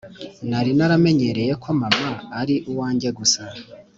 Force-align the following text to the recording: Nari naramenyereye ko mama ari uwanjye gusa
Nari 0.49 0.71
naramenyereye 0.77 1.53
ko 1.63 1.69
mama 1.81 2.09
ari 2.41 2.55
uwanjye 2.71 3.09
gusa 3.19 3.41